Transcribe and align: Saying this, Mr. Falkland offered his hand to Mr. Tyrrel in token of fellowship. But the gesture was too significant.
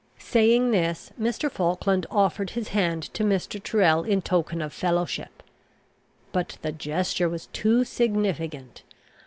Saying 0.17 0.71
this, 0.71 1.11
Mr. 1.21 1.47
Falkland 1.51 2.07
offered 2.09 2.49
his 2.49 2.69
hand 2.69 3.03
to 3.13 3.23
Mr. 3.23 3.61
Tyrrel 3.63 4.03
in 4.03 4.19
token 4.23 4.59
of 4.59 4.73
fellowship. 4.73 5.43
But 6.31 6.57
the 6.63 6.71
gesture 6.71 7.29
was 7.29 7.45
too 7.53 7.83
significant. 7.83 8.81